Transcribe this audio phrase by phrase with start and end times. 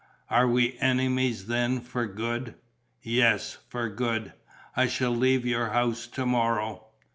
[0.31, 2.55] "Are we enemies then, for good?"
[3.03, 4.33] "Yes, for good.
[4.75, 6.87] I shall leave your house to morrow."